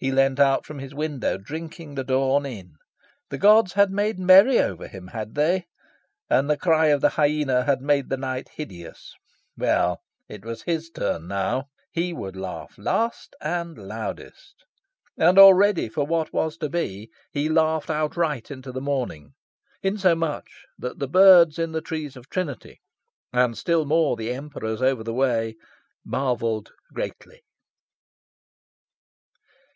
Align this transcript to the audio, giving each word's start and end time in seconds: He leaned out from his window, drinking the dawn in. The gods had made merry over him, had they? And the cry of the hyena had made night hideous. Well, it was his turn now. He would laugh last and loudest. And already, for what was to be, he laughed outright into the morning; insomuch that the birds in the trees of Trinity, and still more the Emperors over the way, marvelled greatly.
He 0.00 0.12
leaned 0.12 0.38
out 0.38 0.64
from 0.64 0.78
his 0.78 0.94
window, 0.94 1.38
drinking 1.38 1.96
the 1.96 2.04
dawn 2.04 2.46
in. 2.46 2.76
The 3.30 3.38
gods 3.38 3.72
had 3.72 3.90
made 3.90 4.16
merry 4.16 4.60
over 4.60 4.86
him, 4.86 5.08
had 5.08 5.34
they? 5.34 5.66
And 6.30 6.48
the 6.48 6.56
cry 6.56 6.86
of 6.90 7.00
the 7.00 7.08
hyena 7.08 7.64
had 7.64 7.80
made 7.82 8.08
night 8.08 8.48
hideous. 8.54 9.12
Well, 9.56 9.98
it 10.28 10.44
was 10.44 10.62
his 10.62 10.88
turn 10.90 11.26
now. 11.26 11.64
He 11.90 12.12
would 12.12 12.36
laugh 12.36 12.78
last 12.78 13.34
and 13.40 13.76
loudest. 13.76 14.64
And 15.16 15.36
already, 15.36 15.88
for 15.88 16.06
what 16.06 16.32
was 16.32 16.56
to 16.58 16.68
be, 16.68 17.10
he 17.32 17.48
laughed 17.48 17.90
outright 17.90 18.52
into 18.52 18.70
the 18.70 18.80
morning; 18.80 19.34
insomuch 19.82 20.66
that 20.78 21.00
the 21.00 21.08
birds 21.08 21.58
in 21.58 21.72
the 21.72 21.82
trees 21.82 22.16
of 22.16 22.30
Trinity, 22.30 22.80
and 23.32 23.58
still 23.58 23.84
more 23.84 24.16
the 24.16 24.32
Emperors 24.32 24.80
over 24.80 25.02
the 25.02 25.12
way, 25.12 25.56
marvelled 26.04 26.70
greatly. 26.94 27.42